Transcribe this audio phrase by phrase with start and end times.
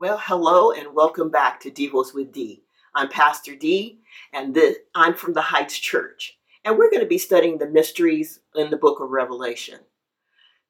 [0.00, 2.62] Well, hello and welcome back to Devos with D.
[2.94, 3.98] I'm Pastor D,
[4.32, 8.38] and the, I'm from the Heights Church, and we're going to be studying the mysteries
[8.54, 9.80] in the book of Revelation.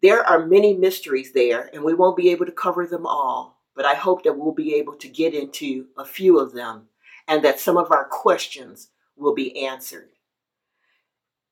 [0.01, 3.85] There are many mysteries there, and we won't be able to cover them all, but
[3.85, 6.89] I hope that we'll be able to get into a few of them
[7.27, 10.09] and that some of our questions will be answered.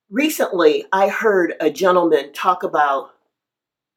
[0.08, 3.10] Recently, I heard a gentleman talk about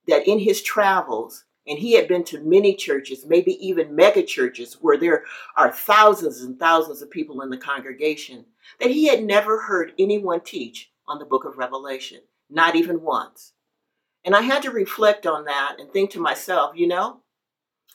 [0.09, 4.77] that in his travels, and he had been to many churches, maybe even mega churches,
[4.81, 5.23] where there
[5.55, 8.43] are thousands and thousands of people in the congregation,
[8.79, 13.53] that he had never heard anyone teach on the book of Revelation, not even once.
[14.25, 17.21] And I had to reflect on that and think to myself, you know,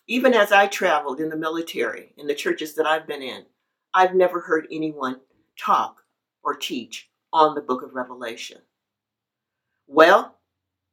[0.06, 3.44] even as I traveled in the military, in the churches that I've been in,
[3.92, 5.20] I've never heard anyone
[5.58, 5.96] talk
[6.44, 8.58] or teach on the book of Revelation.
[9.88, 10.38] Well,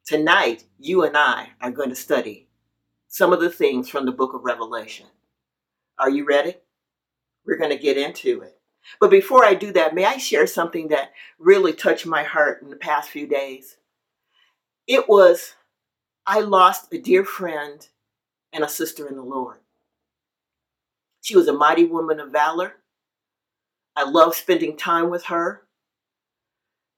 [0.06, 2.48] tonight you and I are going to study
[3.12, 5.06] some of the things from the book of Revelation.
[6.00, 6.56] Are you ready?
[7.46, 8.58] We're going to get into it.
[9.02, 12.70] But before I do that, may I share something that really touched my heart in
[12.70, 13.76] the past few days?
[14.88, 15.56] It was,
[16.26, 17.86] I lost a dear friend
[18.54, 19.58] and a sister in the Lord.
[21.22, 22.78] She was a mighty woman of valor.
[23.98, 25.64] I love spending time with her.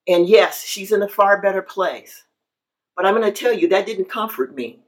[0.07, 2.23] And yes, she's in a far better place.
[2.95, 4.82] But I'm going to tell you, that didn't comfort me.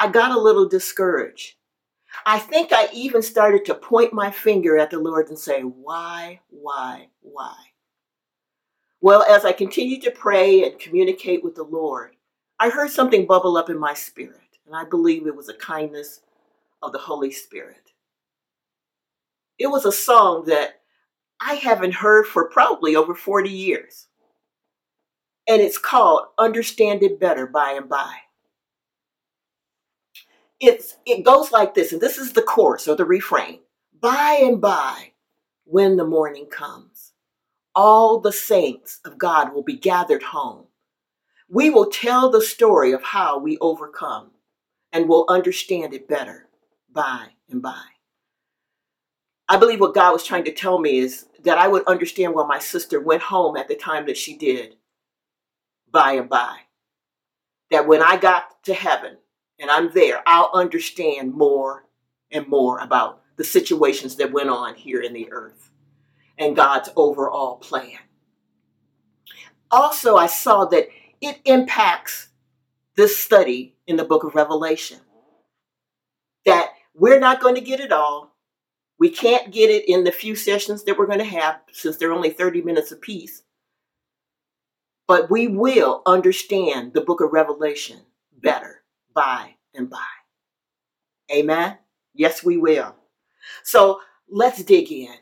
[0.00, 1.56] I got a little discouraged.
[2.24, 6.40] I think I even started to point my finger at the Lord and say, Why,
[6.48, 7.54] why, why?
[9.02, 12.16] Well, as I continued to pray and communicate with the Lord,
[12.58, 16.22] I heard something bubble up in my spirit, and I believe it was a kindness
[16.82, 17.92] of the Holy Spirit.
[19.58, 20.80] It was a song that
[21.42, 24.08] I haven't heard for probably over 40 years,
[25.46, 28.14] and it's called Understand It Better by and by
[30.60, 33.60] it's it goes like this, and this is the chorus or the refrain.
[34.00, 35.12] By and by,
[35.64, 37.12] when the morning comes,
[37.74, 40.66] all the saints of God will be gathered home.
[41.48, 44.30] We will tell the story of how we overcome,
[44.92, 46.48] and will understand it better
[46.92, 47.82] by and by.
[49.48, 52.46] I believe what God was trying to tell me is that I would understand why
[52.46, 54.76] my sister went home at the time that she did,
[55.90, 56.56] by and by.
[57.70, 59.16] That when I got to heaven,
[59.60, 61.84] and I'm there, I'll understand more
[62.30, 65.70] and more about the situations that went on here in the earth
[66.38, 67.98] and God's overall plan.
[69.70, 70.88] Also, I saw that
[71.20, 72.28] it impacts
[72.96, 74.98] this study in the book of Revelation.
[76.46, 78.34] That we're not going to get it all.
[78.98, 82.12] We can't get it in the few sessions that we're going to have since they're
[82.12, 83.42] only 30 minutes apiece.
[85.06, 88.00] But we will understand the book of Revelation
[88.32, 88.79] better
[89.14, 89.98] by and by.
[91.32, 91.78] Amen?
[92.14, 92.94] Yes, we will.
[93.62, 95.14] So let's dig in.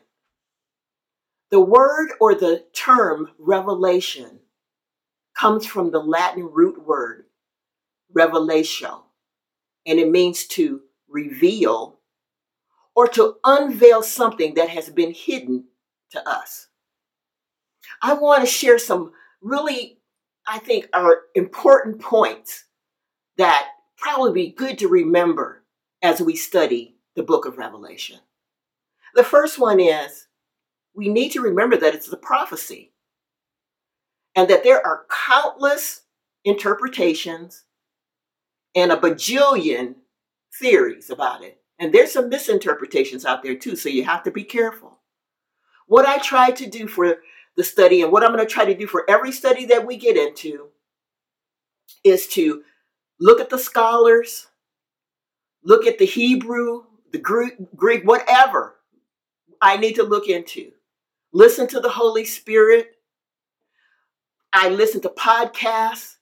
[1.51, 4.39] The word or the term revelation
[5.35, 7.25] comes from the Latin root word
[8.15, 9.03] revelatio,
[9.85, 11.99] and it means to reveal
[12.95, 15.65] or to unveil something that has been hidden
[16.11, 16.67] to us.
[18.01, 19.99] I want to share some really,
[20.47, 22.65] I think, are important points
[23.37, 23.67] that
[23.99, 25.63] probably be good to remember
[26.01, 28.19] as we study the book of Revelation.
[29.15, 30.27] The first one is
[30.93, 32.93] we need to remember that it's a prophecy
[34.35, 36.01] and that there are countless
[36.45, 37.65] interpretations
[38.75, 39.95] and a bajillion
[40.59, 41.61] theories about it.
[41.79, 44.99] And there's some misinterpretations out there too, so you have to be careful.
[45.87, 47.17] What I try to do for
[47.55, 49.97] the study and what I'm going to try to do for every study that we
[49.97, 50.67] get into
[52.03, 52.63] is to
[53.19, 54.47] Look at the scholars,
[55.63, 58.75] look at the Hebrew, the Greek, whatever
[59.61, 60.71] I need to look into.
[61.33, 62.95] Listen to the Holy Spirit.
[64.53, 66.15] I listen to podcasts.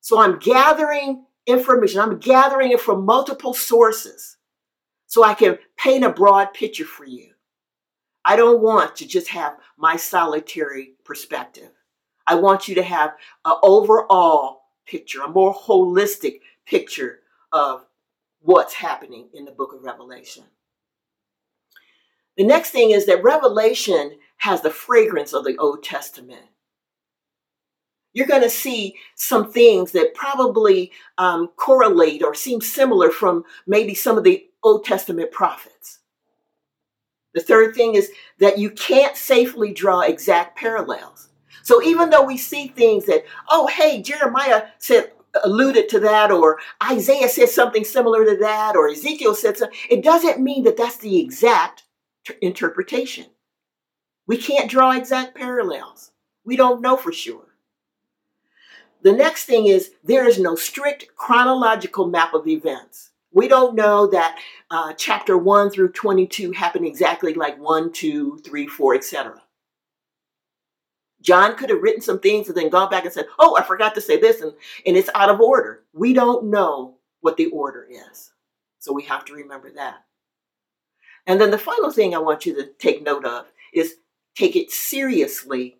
[0.00, 2.00] So I'm gathering information.
[2.00, 4.36] I'm gathering it from multiple sources
[5.06, 7.32] so I can paint a broad picture for you.
[8.24, 11.70] I don't want to just have my solitary perspective.
[12.26, 13.14] I want you to have
[13.44, 14.57] an overall
[14.88, 17.20] picture, a more holistic picture
[17.52, 17.84] of
[18.40, 20.44] what's happening in the book of Revelation.
[22.36, 26.46] The next thing is that Revelation has the fragrance of the Old Testament.
[28.12, 33.94] You're going to see some things that probably um, correlate or seem similar from maybe
[33.94, 35.98] some of the Old Testament prophets.
[37.34, 41.28] The third thing is that you can't safely draw exact parallels.
[41.62, 45.12] So even though we see things that, oh, hey, Jeremiah said
[45.44, 49.78] alluded to that, or Isaiah said something similar to that, or Ezekiel said something.
[49.90, 51.84] It doesn't mean that that's the exact
[52.26, 53.26] t- interpretation.
[54.26, 56.12] We can't draw exact parallels.
[56.44, 57.48] We don't know for sure.
[59.02, 63.10] The next thing is there is no strict chronological map of events.
[63.32, 64.38] We don't know that
[64.70, 69.42] uh, chapter 1 through 22 happened exactly like 1, 2, 3, 4, etc.
[71.20, 73.94] John could have written some things and then gone back and said, Oh, I forgot
[73.94, 74.52] to say this, and,
[74.86, 75.84] and it's out of order.
[75.92, 78.32] We don't know what the order is.
[78.78, 80.04] So we have to remember that.
[81.26, 83.96] And then the final thing I want you to take note of is
[84.34, 85.78] take it seriously,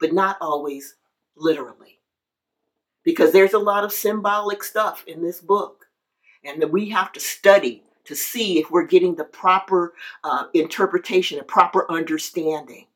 [0.00, 0.96] but not always
[1.36, 1.98] literally.
[3.04, 5.86] Because there's a lot of symbolic stuff in this book.
[6.44, 9.94] And that we have to study to see if we're getting the proper
[10.24, 12.86] uh, interpretation, a proper understanding.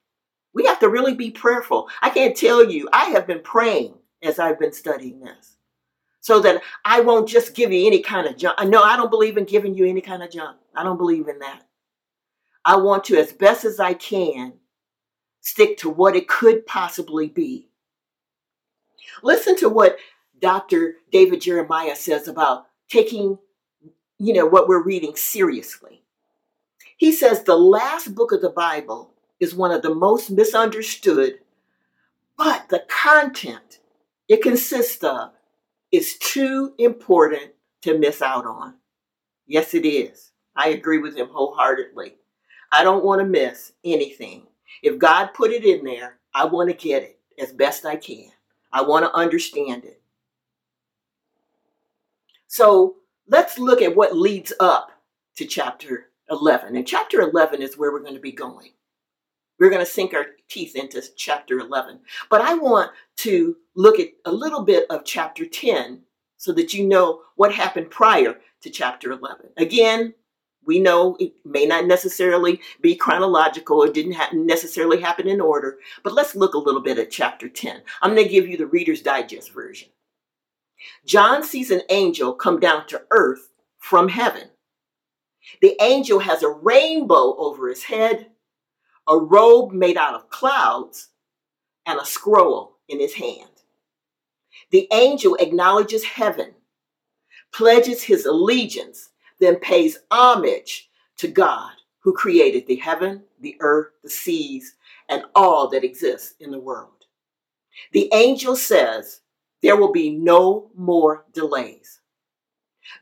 [0.56, 1.90] We have to really be prayerful.
[2.00, 3.92] I can't tell you, I have been praying
[4.22, 5.58] as I've been studying this
[6.22, 8.58] so that I won't just give you any kind of junk.
[8.64, 10.56] No, I don't believe in giving you any kind of junk.
[10.74, 11.64] I don't believe in that.
[12.64, 14.54] I want to, as best as I can,
[15.42, 17.68] stick to what it could possibly be.
[19.22, 19.98] Listen to what
[20.40, 20.94] Dr.
[21.12, 23.38] David Jeremiah says about taking,
[24.18, 26.02] you know, what we're reading seriously.
[26.96, 31.38] He says the last book of the Bible is one of the most misunderstood,
[32.36, 33.80] but the content
[34.28, 35.30] it consists of
[35.92, 37.52] is too important
[37.82, 38.74] to miss out on.
[39.46, 40.32] Yes, it is.
[40.56, 42.16] I agree with him wholeheartedly.
[42.72, 44.46] I don't want to miss anything.
[44.82, 48.30] If God put it in there, I want to get it as best I can.
[48.72, 50.00] I want to understand it.
[52.48, 52.96] So
[53.28, 54.90] let's look at what leads up
[55.36, 56.76] to chapter 11.
[56.76, 58.70] And chapter 11 is where we're going to be going.
[59.58, 62.00] We're going to sink our teeth into chapter 11.
[62.30, 66.02] But I want to look at a little bit of chapter 10
[66.36, 69.46] so that you know what happened prior to chapter 11.
[69.56, 70.14] Again,
[70.66, 75.78] we know it may not necessarily be chronological, it didn't ha- necessarily happen in order,
[76.02, 77.82] but let's look a little bit at chapter 10.
[78.02, 79.88] I'm going to give you the Reader's Digest version.
[81.06, 84.50] John sees an angel come down to earth from heaven.
[85.62, 88.30] The angel has a rainbow over his head
[89.08, 91.08] a robe made out of clouds,
[91.86, 93.50] and a scroll in his hand.
[94.70, 96.54] The angel acknowledges heaven,
[97.52, 104.10] pledges his allegiance, then pays homage to God who created the heaven, the earth, the
[104.10, 104.74] seas,
[105.08, 107.04] and all that exists in the world.
[107.92, 109.20] The angel says
[109.62, 112.00] there will be no more delays.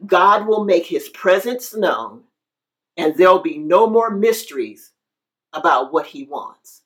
[0.07, 2.23] God will make his presence known,
[2.97, 4.93] and there'll be no more mysteries
[5.55, 6.83] about what he wants.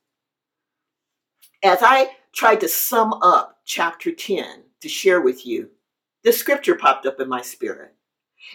[1.62, 5.70] As I tried to sum up chapter 10 to share with you,
[6.22, 7.94] the scripture popped up in my spirit.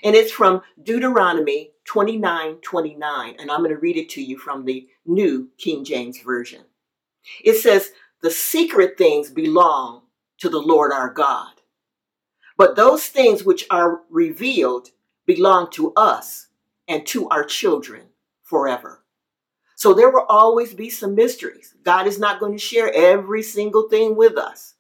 [0.03, 3.35] And it's from Deuteronomy 29 29.
[3.39, 6.61] And I'm going to read it to you from the New King James Version.
[7.43, 10.03] It says, The secret things belong
[10.39, 11.53] to the Lord our God.
[12.57, 14.89] But those things which are revealed
[15.25, 16.47] belong to us
[16.87, 18.03] and to our children
[18.43, 19.02] forever.
[19.83, 21.75] So there will always be some mysteries.
[21.83, 24.75] God is not going to share every single thing with us.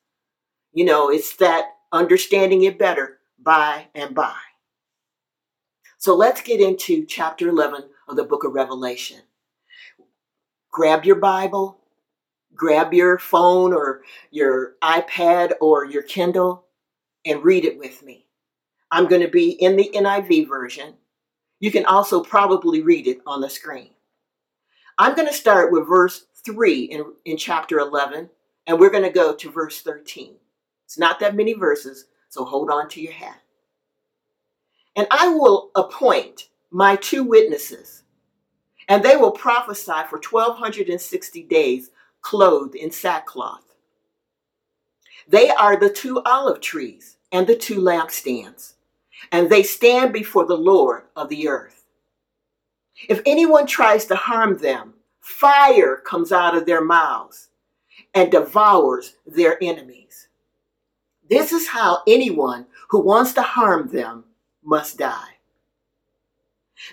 [0.71, 4.37] You know, it's that understanding it better by and by.
[5.97, 9.19] So let's get into chapter 11 of the book of Revelation.
[10.71, 11.81] Grab your Bible,
[12.55, 16.63] grab your phone or your iPad or your Kindle,
[17.25, 18.25] and read it with me.
[18.89, 20.93] I'm going to be in the NIV version.
[21.59, 23.92] You can also probably read it on the screen.
[24.97, 28.29] I'm going to start with verse 3 in, in chapter 11,
[28.67, 30.35] and we're going to go to verse 13.
[30.85, 33.41] It's not that many verses, so hold on to your hat.
[34.95, 38.03] And I will appoint my two witnesses,
[38.87, 41.89] and they will prophesy for 1260 days,
[42.21, 43.63] clothed in sackcloth.
[45.27, 48.73] They are the two olive trees and the two lampstands,
[49.31, 51.82] and they stand before the Lord of the earth.
[53.09, 57.49] If anyone tries to harm them, fire comes out of their mouths
[58.13, 60.27] and devours their enemies.
[61.29, 64.25] This is how anyone who wants to harm them
[64.63, 65.29] must die.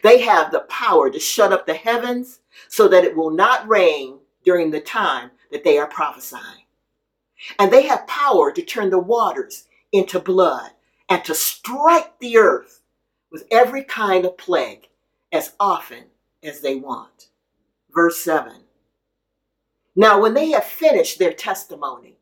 [0.03, 4.19] They have the power to shut up the heavens so that it will not rain
[4.45, 6.65] during the time that they are prophesying.
[7.59, 10.71] And they have power to turn the waters into blood
[11.09, 12.83] and to strike the earth
[13.33, 14.87] with every kind of plague
[15.33, 16.05] as often
[16.43, 17.29] as they want.
[17.93, 18.53] Verse 7.
[19.97, 22.19] Now, when they have finished their testimony,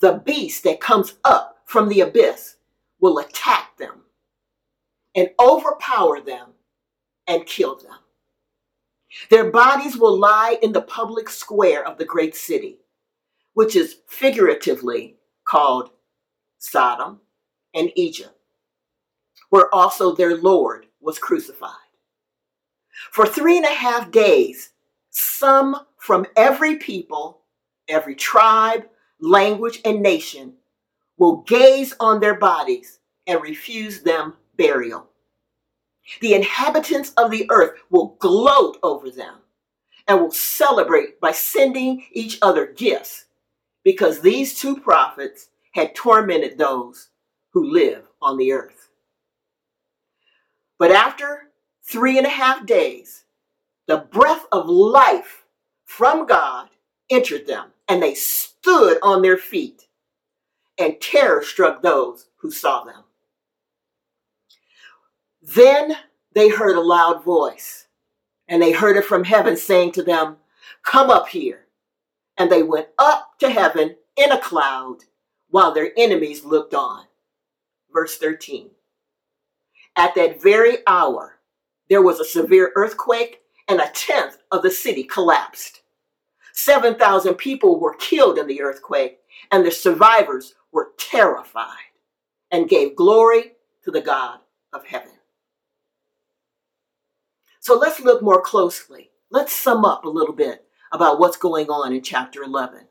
[0.00, 2.56] the beast that comes up from the abyss
[3.00, 4.02] will attack them
[5.14, 6.50] and overpower them
[7.26, 7.96] and kill them.
[9.30, 12.78] Their bodies will lie in the public square of the great city,
[13.54, 15.90] which is figuratively called
[16.58, 17.20] Sodom
[17.74, 18.38] and Egypt,
[19.50, 21.70] where also their Lord was crucified.
[23.10, 24.70] For three and a half days,
[25.10, 27.42] some from every people,
[27.88, 28.88] every tribe,
[29.20, 30.54] language, and nation
[31.18, 35.06] will gaze on their bodies and refuse them burial.
[36.20, 39.36] The inhabitants of the earth will gloat over them
[40.08, 43.26] and will celebrate by sending each other gifts
[43.84, 47.10] because these two prophets had tormented those
[47.52, 48.88] who live on the earth.
[50.78, 51.51] But after
[51.84, 53.24] three and a half days,
[53.86, 55.44] the breath of life
[55.84, 56.68] from God
[57.10, 59.86] entered them, and they stood on their feet,
[60.78, 63.04] and terror struck those who saw them.
[65.42, 65.96] Then
[66.34, 67.86] they heard a loud voice,
[68.48, 70.36] and they heard it from heaven saying to them,
[70.82, 71.66] Come up here.
[72.38, 74.98] And they went up to heaven in a cloud
[75.50, 77.04] while their enemies looked on.
[77.92, 78.70] Verse 13.
[79.96, 81.31] At that very hour,
[81.92, 85.82] there was a severe earthquake, and a tenth of the city collapsed.
[86.54, 89.18] 7,000 people were killed in the earthquake,
[89.50, 91.92] and the survivors were terrified
[92.50, 93.52] and gave glory
[93.84, 94.38] to the God
[94.72, 95.12] of heaven.
[97.60, 99.10] So let's look more closely.
[99.30, 102.86] Let's sum up a little bit about what's going on in chapter 11.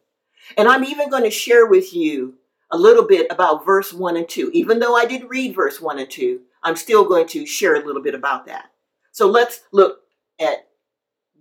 [0.57, 2.35] And I'm even going to share with you
[2.69, 4.51] a little bit about verse 1 and 2.
[4.53, 7.83] Even though I did read verse 1 and 2, I'm still going to share a
[7.83, 8.67] little bit about that.
[9.11, 9.99] So let's look
[10.39, 10.67] at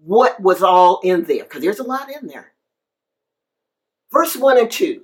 [0.02, 2.52] what was all in there, because there's a lot in there.
[4.12, 5.02] Verse 1 and 2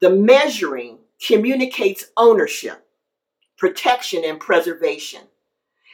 [0.00, 2.86] the measuring communicates ownership,
[3.56, 5.22] protection, and preservation.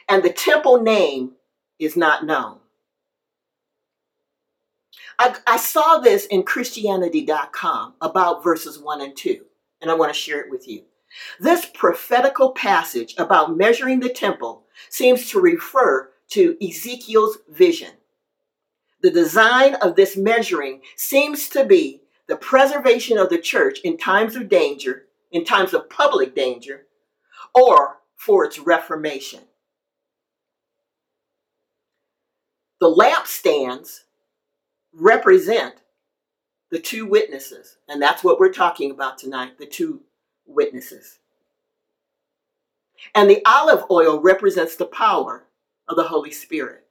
[0.09, 1.31] And the temple name
[1.79, 2.57] is not known.
[5.17, 9.45] I, I saw this in Christianity.com about verses 1 and 2,
[9.81, 10.83] and I want to share it with you.
[11.39, 17.91] This prophetical passage about measuring the temple seems to refer to Ezekiel's vision.
[19.01, 24.35] The design of this measuring seems to be the preservation of the church in times
[24.35, 26.85] of danger, in times of public danger,
[27.53, 29.41] or for its reformation.
[32.79, 34.01] The lampstands
[34.93, 35.75] represent
[36.69, 40.01] the two witnesses, and that's what we're talking about tonight the two
[40.45, 41.19] witnesses.
[43.15, 45.45] And the olive oil represents the power
[45.87, 46.85] of the Holy Spirit.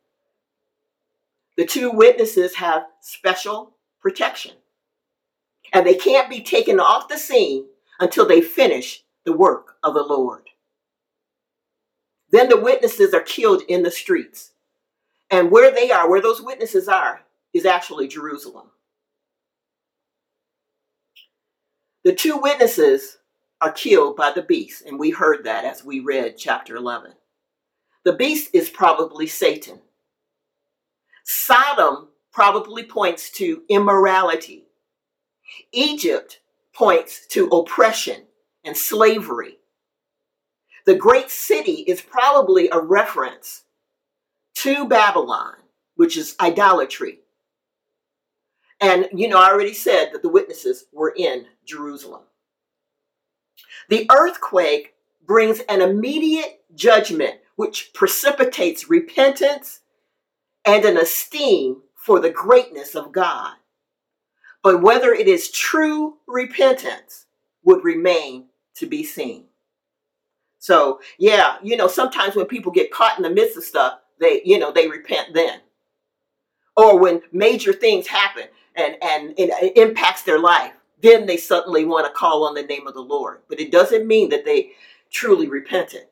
[1.57, 4.52] The two witnesses have special protection,
[5.73, 7.66] and they can't be taken off the scene
[8.00, 10.49] until they finish the work of the Lord.
[12.31, 14.52] Then the witnesses are killed in the streets.
[15.31, 17.21] And where they are, where those witnesses are,
[17.52, 18.69] is actually Jerusalem.
[22.04, 23.19] The two witnesses
[23.62, 27.12] are killed by the beast, and we heard that as we read chapter 11.
[28.04, 29.81] The beast is probably Satan.
[31.25, 34.64] Sodom probably points to immorality.
[35.73, 36.40] Egypt
[36.75, 38.23] points to oppression
[38.64, 39.59] and slavery.
[40.85, 43.62] The great city is probably a reference
[44.57, 45.54] to Babylon,
[45.95, 47.21] which is idolatry.
[48.81, 52.23] And, you know, I already said that the witnesses were in Jerusalem.
[53.88, 54.95] The earthquake
[55.26, 59.81] brings an immediate judgment which precipitates repentance
[60.64, 63.54] and an esteem for the greatness of God.
[64.62, 67.26] But whether it is true repentance
[67.64, 69.47] would remain to be seen.
[70.59, 74.42] So, yeah, you know, sometimes when people get caught in the midst of stuff, they,
[74.45, 75.61] you know, they repent then.
[76.76, 78.45] Or when major things happen
[78.76, 80.73] and, and it impacts their life,
[81.03, 83.43] then they suddenly want to call on the name of the Lord.
[83.49, 84.71] But it doesn't mean that they
[85.11, 86.07] truly repented.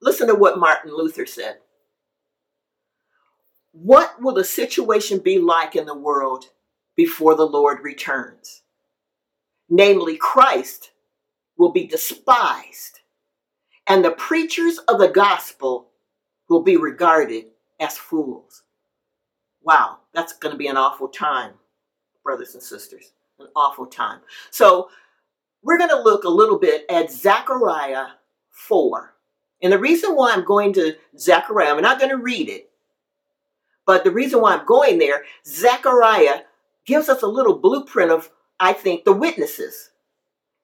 [0.00, 1.58] Listen to what Martin Luther said.
[3.72, 6.46] What will the situation be like in the world
[6.96, 8.62] before the Lord returns?
[9.68, 10.90] Namely, Christ
[11.56, 13.00] will be despised,
[13.86, 15.90] and the preachers of the gospel
[16.48, 17.44] will be regarded
[17.80, 18.64] as fools.
[19.62, 21.52] Wow, that's going to be an awful time
[22.22, 23.12] brothers and sisters.
[23.38, 24.20] An awful time.
[24.50, 24.88] So
[25.62, 28.06] we're going to look a little bit at Zechariah
[28.50, 29.14] 4.
[29.62, 32.70] And the reason why I'm going to Zechariah, I'm not going to read it,
[33.86, 36.42] but the reason why I'm going there, Zechariah
[36.84, 39.90] gives us a little blueprint of, I think, the witnesses.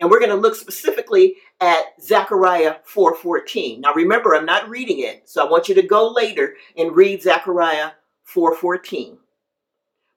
[0.01, 3.81] And we're going to look specifically at Zechariah 4:14.
[3.81, 7.23] Now remember, I'm not reading it, so I want you to go later and read
[7.23, 7.93] Zechariah
[8.33, 9.19] 4:14.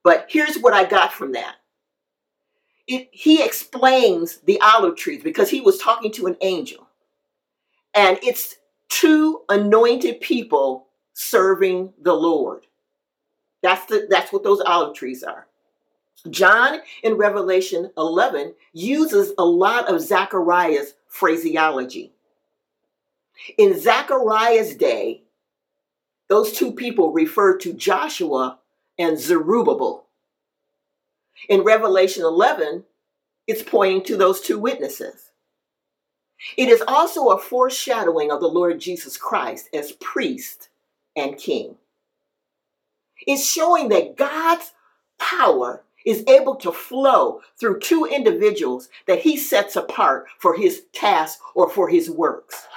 [0.03, 1.55] But here's what I got from that.
[2.87, 6.87] It, he explains the olive trees because he was talking to an angel.
[7.93, 8.57] And it's
[8.89, 12.65] two anointed people serving the Lord.
[13.61, 15.47] That's the that's what those olive trees are.
[16.29, 22.13] John in Revelation 11 uses a lot of Zechariah's phraseology.
[23.57, 25.23] In Zechariah's day,
[26.29, 28.59] those two people referred to Joshua
[29.01, 30.05] and Zerubbabel.
[31.49, 32.83] In Revelation 11,
[33.47, 35.31] it's pointing to those two witnesses.
[36.55, 40.69] It is also a foreshadowing of the Lord Jesus Christ as priest
[41.15, 41.75] and king.
[43.25, 44.71] It's showing that God's
[45.19, 51.39] power is able to flow through two individuals that he sets apart for his task
[51.55, 52.67] or for his works.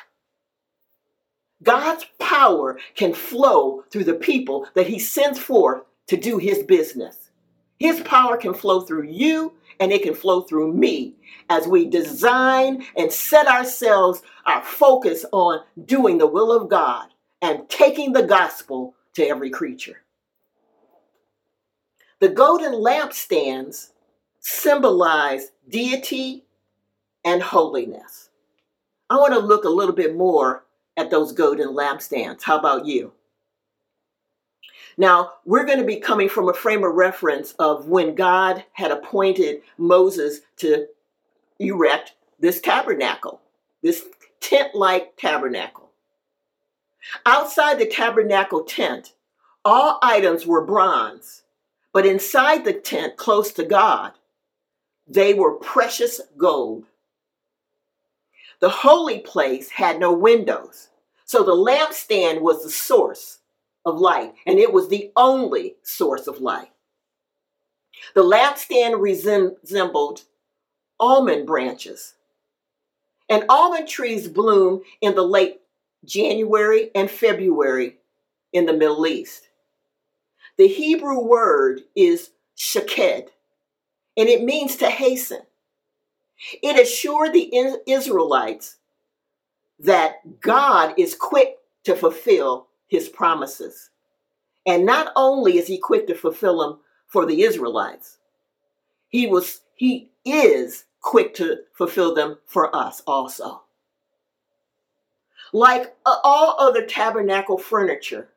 [1.63, 7.31] God's power can flow through the people that he sends forth to do his business.
[7.79, 11.15] His power can flow through you and it can flow through me
[11.51, 17.09] as we design and set ourselves, our focus on doing the will of God
[17.43, 20.03] and taking the gospel to every creature.
[22.21, 23.91] The golden lampstands
[24.41, 26.45] symbolize deity
[27.25, 28.31] and holiness.
[29.11, 30.65] I want to look a little bit more
[30.97, 32.43] at those golden lampstands.
[32.43, 33.13] How about you?
[34.97, 38.91] Now, we're going to be coming from a frame of reference of when God had
[38.91, 40.87] appointed Moses to
[41.59, 43.41] erect this tabernacle,
[43.83, 44.05] this
[44.41, 45.91] tent like tabernacle.
[47.27, 49.15] Outside the tabernacle tent,
[49.65, 51.45] all items were bronze
[51.95, 54.13] but inside the tent, close to God,
[55.07, 56.87] they were precious gold.
[58.59, 60.89] The holy place had no windows.
[61.25, 63.39] So the lampstand was the source
[63.85, 66.71] of light, and it was the only source of light.
[68.15, 70.23] The lampstand resembled
[70.99, 72.15] almond branches.
[73.29, 75.61] And almond trees bloom in the late
[76.05, 77.97] January and February
[78.53, 79.49] in the Middle East.
[80.57, 83.31] The Hebrew word is shaked,
[84.17, 85.41] and it means to hasten.
[86.63, 88.77] It assured the Israelites
[89.81, 93.91] that God is quick to fulfill his promises.
[94.67, 98.19] And not only is he quick to fulfill them for the Israelites,
[99.09, 103.63] he was he is quick to fulfill them for us also.
[105.53, 108.31] Like uh, all other tabernacle furniture,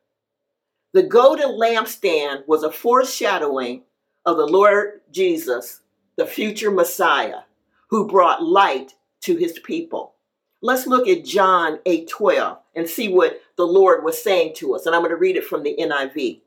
[0.94, 3.84] the golden lampstand was a foreshadowing
[4.26, 5.82] of the Lord Jesus,
[6.18, 7.42] the future Messiah,
[7.90, 10.16] who brought light to his people.
[10.62, 14.86] Let's look at John 8 12 and see what the Lord was saying to us.
[14.86, 16.42] And I'm going to read it from the NIV.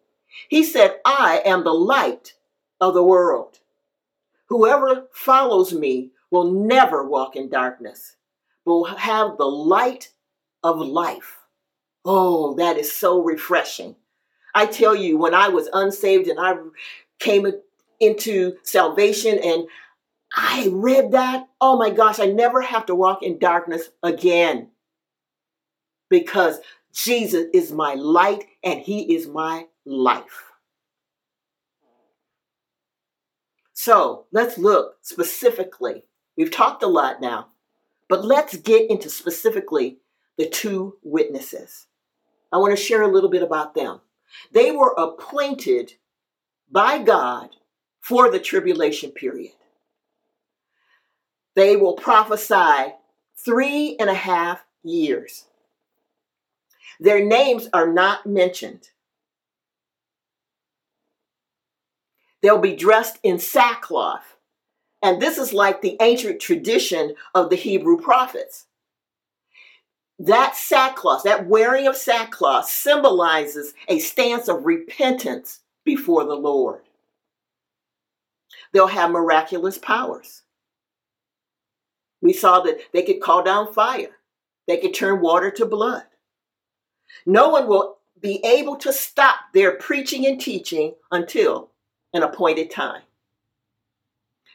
[0.49, 2.35] He said, I am the light
[2.81, 3.59] of the world.
[4.49, 8.17] Whoever follows me will never walk in darkness,
[8.65, 10.13] but will have the light
[10.63, 11.39] of life.
[12.05, 13.97] Oh, that is so refreshing.
[14.55, 16.55] I tell you, when I was unsaved and I
[17.19, 17.47] came
[18.01, 19.69] into salvation and
[20.35, 24.69] I read that, oh my gosh, I never have to walk in darkness again
[26.09, 26.61] because
[26.93, 30.53] Jesus is my light and he is my life.
[33.73, 36.05] So let's look specifically.
[36.37, 37.49] We've talked a lot now,
[38.09, 39.99] but let's get into specifically
[40.37, 41.87] the two witnesses.
[42.53, 44.01] I want to share a little bit about them.
[44.53, 45.95] They were appointed
[46.71, 47.51] by God
[48.01, 49.53] for the tribulation period.
[51.61, 52.95] They will prophesy
[53.37, 55.45] three and a half years.
[56.99, 58.89] Their names are not mentioned.
[62.41, 64.39] They'll be dressed in sackcloth.
[65.03, 68.65] And this is like the ancient tradition of the Hebrew prophets
[70.19, 76.85] that sackcloth, that wearing of sackcloth, symbolizes a stance of repentance before the Lord.
[78.73, 80.41] They'll have miraculous powers.
[82.23, 84.17] We saw that they could call down fire,
[84.67, 86.05] they could turn water to blood.
[87.27, 91.71] No one will be able to stop their preaching and teaching until
[92.13, 93.03] an appointed time.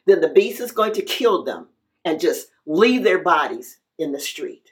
[0.06, 1.68] Then the beast is going to kill them
[2.04, 4.72] and just leave their bodies in the street.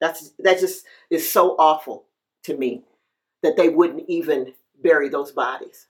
[0.00, 2.06] That's that just is so awful
[2.44, 2.82] to me
[3.42, 5.88] that they wouldn't even bury those bodies.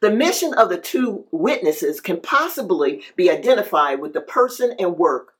[0.00, 5.34] The mission of the two witnesses can possibly be identified with the person and work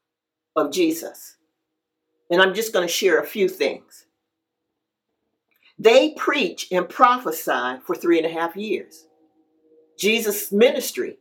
[0.57, 1.37] of Jesus.
[2.31, 4.07] And I'm just going to share a few things.
[5.79, 9.07] They preach and prophesy for three and a half years.
[9.99, 11.19] Jesus' ministry,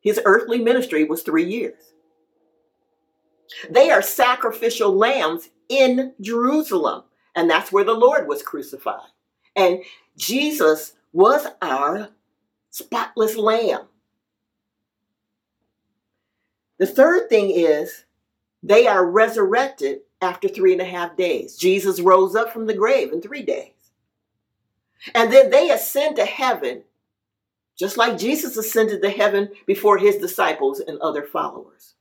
[0.00, 1.92] his earthly ministry, was three years.
[3.68, 9.08] They are sacrificial lambs in Jerusalem, and that's where the Lord was crucified.
[9.56, 9.82] And
[10.16, 12.10] Jesus was our
[12.74, 13.82] spotless lamb.
[16.78, 18.04] The third thing is
[18.64, 21.56] they are resurrected after three and a half days.
[21.56, 23.70] Jesus rose up from the grave in three days.
[25.14, 26.82] And then they ascend to heaven,
[27.78, 31.94] just like Jesus ascended to heaven before his disciples and other followers.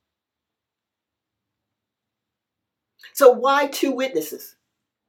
[3.14, 4.56] So, why two witnesses?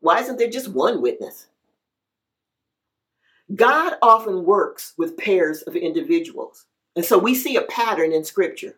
[0.01, 1.47] Why isn't there just one witness?
[3.55, 6.67] God often works with pairs of individuals.
[6.97, 8.77] And so we see a pattern in Scripture.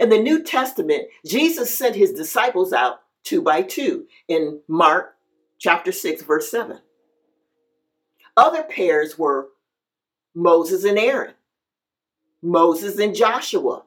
[0.00, 5.14] In the New Testament, Jesus sent his disciples out two by two in Mark
[5.58, 6.80] chapter 6, verse 7.
[8.36, 9.48] Other pairs were
[10.34, 11.34] Moses and Aaron,
[12.42, 13.84] Moses and Joshua,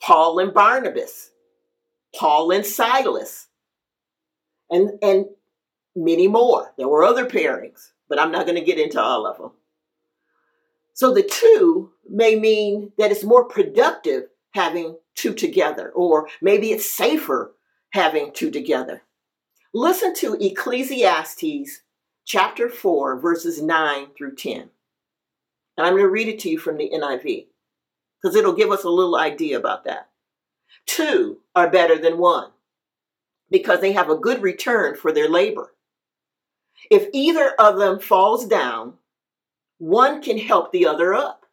[0.00, 1.30] Paul and Barnabas,
[2.14, 3.48] Paul and Silas,
[4.70, 5.26] and, and
[5.96, 6.72] many more.
[6.76, 9.50] There were other pairings but I'm not going to get into all of them.
[10.94, 16.90] So the two may mean that it's more productive having two together, or maybe it's
[16.90, 17.54] safer
[17.90, 19.02] having two together.
[19.74, 21.82] Listen to Ecclesiastes
[22.24, 24.70] chapter 4, verses 9 through 10.
[25.76, 27.46] And I'm going to read it to you from the NIV
[28.20, 30.08] because it'll give us a little idea about that.
[30.86, 32.50] Two are better than one
[33.50, 35.74] because they have a good return for their labor.
[36.90, 38.94] If either of them falls down,
[39.78, 41.46] one can help the other up.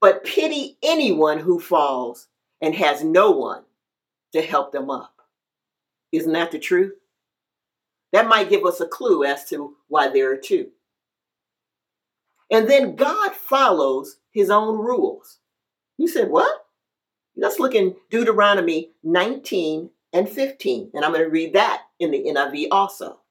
[0.00, 2.28] But pity anyone who falls
[2.60, 3.62] and has no one
[4.32, 5.14] to help them up.
[6.10, 6.94] Isn't that the truth?
[8.12, 10.68] That might give us a clue as to why there are two.
[12.50, 15.38] And then God follows his own rules.
[15.96, 16.66] You said, what?
[17.34, 20.90] Let's look in Deuteronomy 19 and 15.
[20.92, 23.21] And I'm going to read that in the NIV also.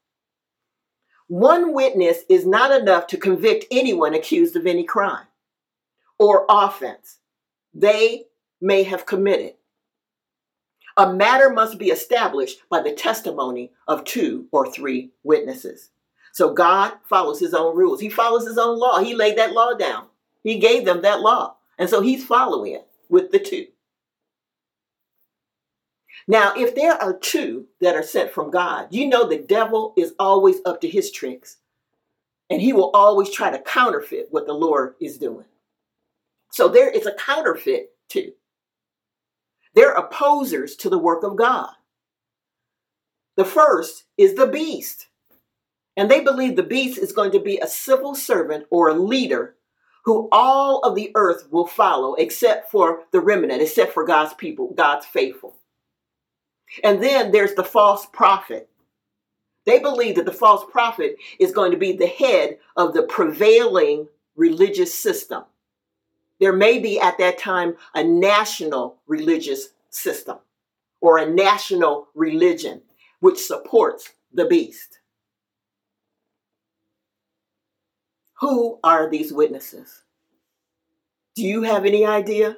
[1.31, 5.27] One witness is not enough to convict anyone accused of any crime
[6.19, 7.19] or offense
[7.73, 8.25] they
[8.59, 9.53] may have committed.
[10.97, 15.91] A matter must be established by the testimony of two or three witnesses.
[16.33, 18.01] So God follows his own rules.
[18.01, 18.99] He follows his own law.
[18.99, 20.07] He laid that law down.
[20.43, 21.55] He gave them that law.
[21.77, 23.67] And so he's following it with the two.
[26.27, 30.13] Now, if there are two that are sent from God, you know the devil is
[30.19, 31.57] always up to his tricks.
[32.49, 35.45] And he will always try to counterfeit what the Lord is doing.
[36.51, 38.33] So there is a counterfeit too.
[39.73, 41.71] They're opposers to the work of God.
[43.37, 45.07] The first is the beast.
[45.95, 49.55] And they believe the beast is going to be a civil servant or a leader
[50.03, 54.73] who all of the earth will follow except for the remnant, except for God's people,
[54.75, 55.55] God's faithful.
[56.83, 58.69] And then there's the false prophet.
[59.65, 64.07] They believe that the false prophet is going to be the head of the prevailing
[64.35, 65.43] religious system.
[66.39, 70.37] There may be at that time a national religious system
[70.99, 72.81] or a national religion
[73.19, 74.99] which supports the beast.
[78.39, 80.01] Who are these witnesses?
[81.35, 82.57] Do you have any idea?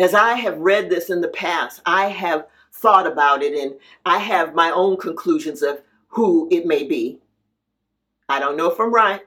[0.00, 3.74] As I have read this in the past, I have thought about it and
[4.06, 7.18] I have my own conclusions of who it may be.
[8.28, 9.20] I don't know if I'm right,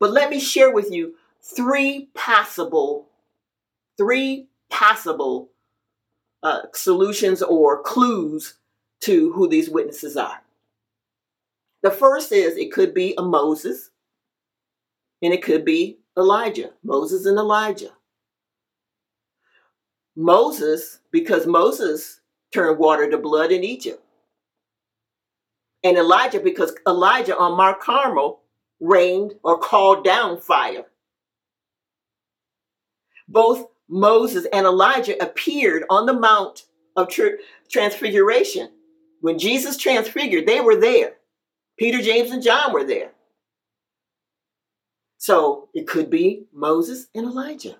[0.00, 3.08] but let me share with you three possible,
[3.98, 5.50] three possible
[6.42, 8.54] uh, solutions or clues
[9.00, 10.42] to who these witnesses are.
[11.82, 13.90] The first is it could be a Moses
[15.20, 17.90] and it could be Elijah, Moses and Elijah.
[20.20, 22.20] Moses, because Moses
[22.52, 24.02] turned water to blood in Egypt.
[25.84, 28.40] And Elijah, because Elijah on Mount Carmel
[28.80, 30.86] rained or called down fire.
[33.28, 36.64] Both Moses and Elijah appeared on the Mount
[36.96, 37.08] of
[37.70, 38.70] Transfiguration.
[39.20, 41.12] When Jesus transfigured, they were there.
[41.78, 43.12] Peter, James, and John were there.
[45.18, 47.76] So it could be Moses and Elijah.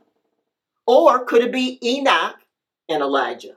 [0.88, 2.36] Or could it be Enoch
[2.88, 3.56] and Elijah?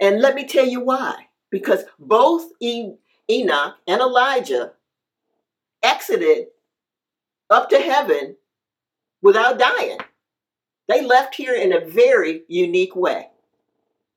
[0.00, 1.28] And let me tell you why.
[1.48, 4.72] Because both Enoch and Elijah
[5.82, 6.48] exited
[7.50, 8.34] up to heaven
[9.22, 9.98] without dying.
[10.88, 13.28] They left here in a very unique way.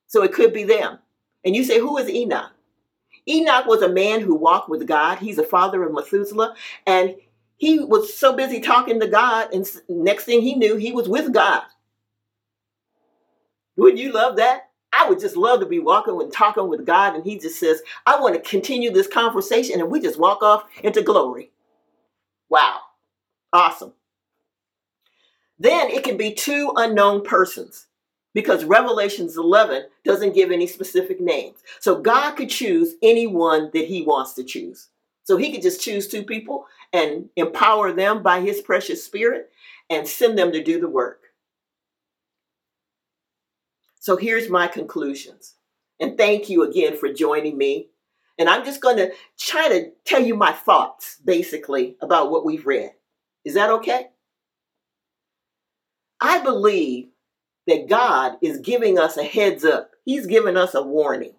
[0.08, 0.98] So it could be them.
[1.44, 2.50] And you say, who is Enoch?
[3.28, 5.18] Enoch was a man who walked with God.
[5.18, 6.56] He's the father of Methuselah.
[6.84, 7.14] And
[7.56, 11.32] he was so busy talking to God, and next thing he knew, he was with
[11.32, 11.62] God.
[13.76, 14.70] Wouldn't you love that?
[14.96, 17.82] I would just love to be walking and talking with God, and He just says,
[18.06, 21.50] I want to continue this conversation, and we just walk off into glory.
[22.48, 22.80] Wow.
[23.52, 23.92] Awesome.
[25.58, 27.86] Then it can be two unknown persons
[28.34, 31.58] because Revelations 11 doesn't give any specific names.
[31.80, 34.88] So God could choose anyone that He wants to choose.
[35.24, 39.50] So He could just choose two people and empower them by His precious Spirit
[39.90, 41.20] and send them to do the work.
[44.00, 45.56] So here's my conclusions.
[46.00, 47.88] And thank you again for joining me.
[48.38, 52.66] And I'm just going to try to tell you my thoughts, basically, about what we've
[52.66, 52.92] read.
[53.44, 54.08] Is that okay?
[56.20, 57.08] I believe
[57.66, 59.90] that God is giving us a heads up.
[60.04, 61.34] He's giving us a warning.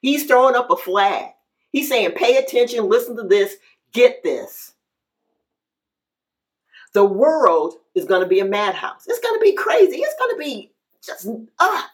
[0.00, 1.30] He's throwing up a flag.
[1.70, 3.56] He's saying, pay attention, listen to this,
[3.92, 4.72] get this.
[6.94, 9.06] The world is going to be a madhouse.
[9.06, 9.98] It's going to be crazy.
[9.98, 11.28] It's going to be just
[11.58, 11.90] ah.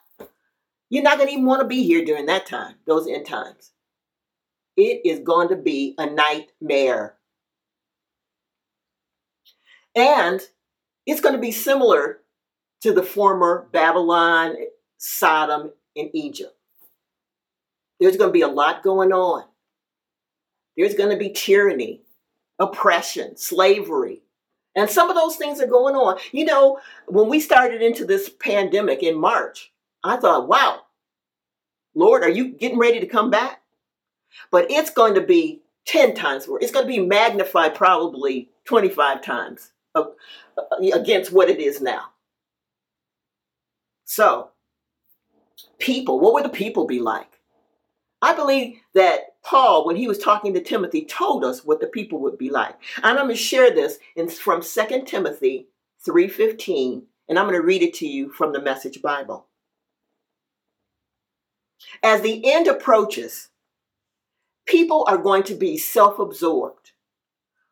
[0.91, 3.73] You're not gonna even want to be here during that time, those end times.
[4.77, 7.17] It is going to be a nightmare.
[9.95, 10.41] And
[11.05, 12.21] it's going to be similar
[12.83, 14.55] to the former Babylon,
[14.97, 16.55] Sodom, and Egypt.
[17.99, 19.45] There's going to be a lot going on.
[20.79, 22.03] There's going to be tyranny,
[22.59, 24.23] oppression, slavery,
[24.77, 26.19] and some of those things are going on.
[26.31, 29.73] You know, when we started into this pandemic in March,
[30.05, 30.83] I thought, wow,
[31.97, 33.61] Lord, are you getting ready to come back?
[34.53, 36.63] But it's going to be 10 times worse.
[36.63, 39.73] It's going to be magnified probably 25 times
[40.93, 42.11] against what it is now.
[44.05, 44.51] So,
[45.79, 47.41] people, what would the people be like?
[48.23, 52.19] I believe that Paul, when he was talking to Timothy, told us what the people
[52.21, 52.75] would be like.
[52.97, 55.69] And I'm going to share this in, from 2 Timothy
[56.07, 59.47] 3.15, and I'm going to read it to you from the Message Bible.
[62.03, 63.49] As the end approaches,
[64.67, 66.93] people are going to be self-absorbed,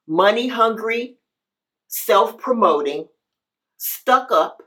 [0.06, 1.16] money-hungry,
[1.88, 3.08] self-promoting,
[3.76, 4.62] stuck up,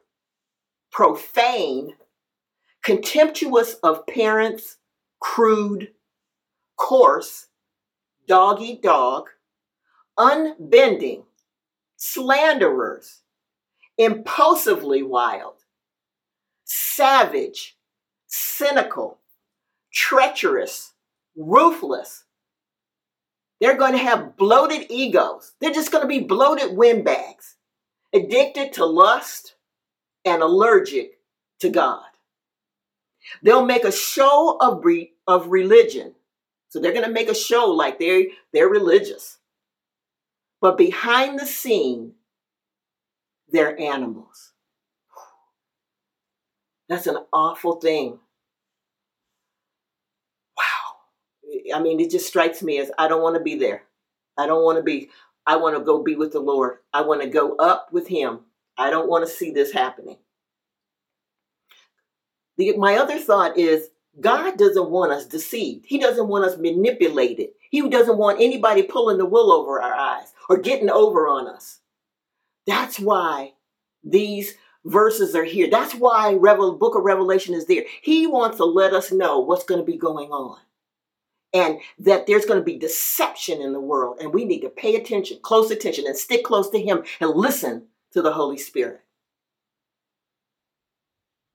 [0.91, 1.93] profane,
[2.83, 4.77] contemptuous of parents,
[5.19, 5.89] crude,
[6.80, 7.48] coarse,
[8.28, 9.30] dog eat dog,
[10.18, 11.24] unbending,
[11.98, 13.22] slanderers,
[13.98, 15.56] impulsively wild,
[16.63, 17.78] savage,
[18.28, 19.20] cynical,
[19.94, 20.94] treacherous,
[21.36, 22.24] ruthless.
[23.60, 25.54] They're going to have bloated egos.
[25.60, 27.56] They're just going to be bloated windbags,
[28.13, 29.56] addicted to lust
[30.24, 31.20] and allergic
[31.60, 32.04] to God.
[33.44, 36.15] They'll make a show of, re- of religion.
[36.69, 39.39] So they're going to make a show like they're, they're religious.
[40.62, 42.13] But behind the scene,
[43.49, 44.53] they're animals.
[46.88, 48.19] That's an awful thing.
[50.58, 51.75] Wow.
[51.75, 53.84] I mean, it just strikes me as I don't want to be there.
[54.38, 55.10] I don't want to be,
[55.45, 56.77] I want to go be with the Lord.
[56.93, 58.41] I want to go up with Him.
[58.77, 60.17] I don't want to see this happening.
[62.58, 65.86] The, my other thought is God doesn't want us deceived.
[65.88, 67.50] He doesn't want us manipulated.
[67.69, 71.80] He doesn't want anybody pulling the wool over our eyes or getting over on us.
[72.65, 73.54] That's why
[74.04, 75.69] these verses are here.
[75.69, 77.84] That's why Revel, book of Revelation is there.
[78.02, 80.60] He wants to let us know what's going to be going on
[81.54, 84.17] and that there's going to be deception in the world.
[84.19, 87.88] And we need to pay attention, close attention, and stick close to Him and listen
[88.13, 89.02] to the Holy Spirit.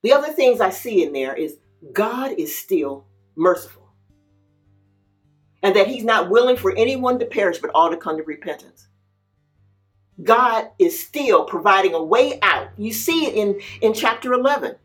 [0.03, 1.59] The other things I see in there is
[1.93, 3.83] God is still merciful.
[5.63, 8.89] And that He's not willing for anyone to perish, but all to come to repentance.
[10.23, 12.69] God is still providing a way out.
[12.77, 14.77] You see it in, in chapter 11.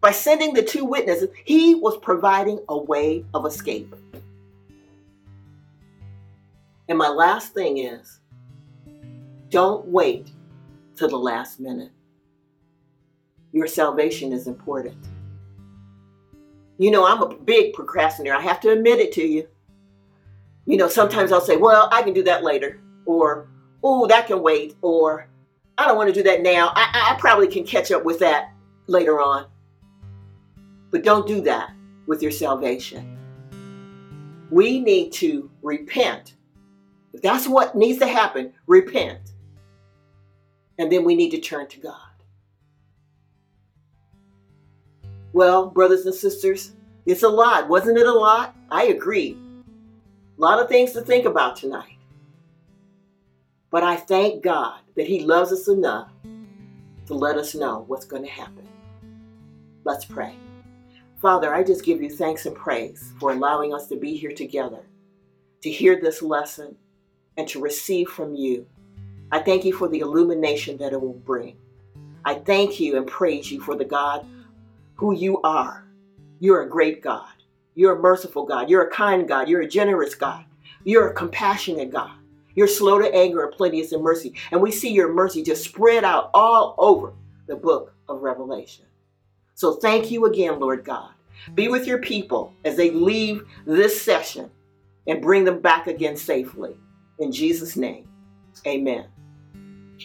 [0.00, 3.94] By sending the two witnesses, He was providing a way of escape.
[6.88, 8.20] And my last thing is
[9.50, 10.30] don't wait
[10.96, 11.90] to the last minute
[13.52, 14.96] your salvation is important.
[16.78, 18.36] You know, I'm a big procrastinator.
[18.36, 19.48] I have to admit it to you.
[20.66, 22.80] You know, sometimes I'll say, well, I can do that later.
[23.04, 23.48] Or,
[23.82, 24.76] oh, that can wait.
[24.80, 25.28] Or,
[25.76, 26.72] I don't want to do that now.
[26.74, 28.52] I, I probably can catch up with that
[28.86, 29.46] later on.
[30.90, 31.72] But don't do that
[32.06, 33.16] with your salvation.
[34.50, 36.34] We need to repent
[37.12, 39.32] If that's what needs to happen, repent.
[40.78, 42.07] And then we need to turn to God.
[45.32, 46.72] Well, brothers and sisters,
[47.06, 47.68] it's a lot.
[47.68, 48.56] Wasn't it a lot?
[48.70, 49.36] I agree.
[50.38, 51.96] A lot of things to think about tonight.
[53.70, 56.10] But I thank God that He loves us enough
[57.06, 58.66] to let us know what's going to happen.
[59.84, 60.34] Let's pray.
[61.20, 64.80] Father, I just give you thanks and praise for allowing us to be here together,
[65.62, 66.76] to hear this lesson,
[67.36, 68.66] and to receive from you.
[69.30, 71.56] I thank you for the illumination that it will bring.
[72.24, 74.26] I thank you and praise you for the God
[74.98, 75.86] who you are.
[76.40, 77.28] You're a great God.
[77.74, 78.68] You're a merciful God.
[78.68, 79.48] You're a kind God.
[79.48, 80.44] You're a generous God.
[80.84, 82.12] You're a compassionate God.
[82.54, 84.34] You're slow to anger and plenteous in mercy.
[84.50, 87.14] And we see your mercy just spread out all over
[87.46, 88.84] the book of Revelation.
[89.54, 91.10] So thank you again, Lord God.
[91.54, 94.50] Be with your people as they leave this session
[95.06, 96.76] and bring them back again safely.
[97.20, 98.08] In Jesus' name,
[98.66, 99.06] amen.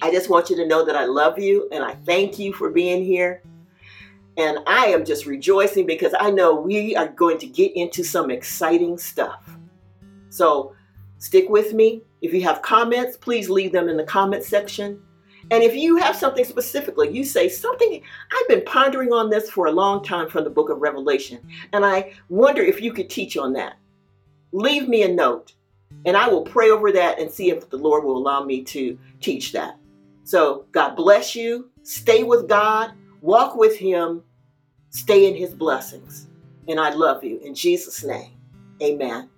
[0.02, 2.70] I just want you to know that I love you and I thank you for
[2.70, 3.42] being here.
[4.38, 8.32] And I am just rejoicing because I know we are going to get into some
[8.32, 9.58] exciting stuff.
[10.30, 10.76] So
[11.20, 12.02] stick with me.
[12.22, 15.00] If you have comments, please leave them in the comment section.
[15.52, 19.68] And if you have something specifically, you say something, I've been pondering on this for
[19.68, 21.40] a long time from the book of Revelation,
[21.74, 23.76] and I wonder if you could teach on that.
[24.54, 25.54] Leave me a note,
[26.06, 28.98] and I will pray over that and see if the Lord will allow me to
[29.20, 29.78] teach that.
[30.24, 31.70] So, God bless you.
[31.84, 32.94] Stay with God,
[33.24, 34.22] walk with Him,
[34.92, 36.28] stay in His blessings.
[36.68, 37.40] And I love you.
[37.40, 38.32] In Jesus' name,
[38.82, 39.30] amen.